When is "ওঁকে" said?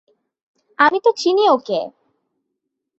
1.49-1.79